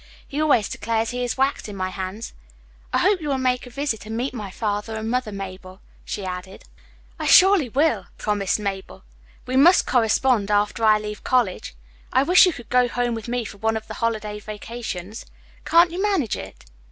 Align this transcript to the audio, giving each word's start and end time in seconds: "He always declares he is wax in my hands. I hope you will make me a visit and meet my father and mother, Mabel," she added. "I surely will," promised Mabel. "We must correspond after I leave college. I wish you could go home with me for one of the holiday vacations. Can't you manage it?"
"He 0.27 0.41
always 0.41 0.67
declares 0.67 1.11
he 1.11 1.23
is 1.23 1.37
wax 1.37 1.67
in 1.67 1.75
my 1.75 1.89
hands. 1.89 2.33
I 2.91 2.97
hope 2.97 3.21
you 3.21 3.29
will 3.29 3.37
make 3.37 3.67
me 3.67 3.69
a 3.69 3.71
visit 3.71 4.03
and 4.07 4.17
meet 4.17 4.33
my 4.33 4.49
father 4.49 4.95
and 4.95 5.11
mother, 5.11 5.31
Mabel," 5.31 5.79
she 6.03 6.25
added. 6.25 6.63
"I 7.19 7.27
surely 7.27 7.69
will," 7.69 8.07
promised 8.17 8.57
Mabel. 8.59 9.03
"We 9.45 9.57
must 9.57 9.85
correspond 9.85 10.49
after 10.49 10.83
I 10.83 10.97
leave 10.97 11.23
college. 11.23 11.75
I 12.11 12.23
wish 12.23 12.47
you 12.47 12.51
could 12.53 12.69
go 12.69 12.87
home 12.87 13.13
with 13.13 13.27
me 13.27 13.45
for 13.45 13.57
one 13.59 13.77
of 13.77 13.85
the 13.87 13.93
holiday 14.01 14.39
vacations. 14.39 15.27
Can't 15.65 15.91
you 15.91 16.01
manage 16.01 16.35
it?" 16.35 16.65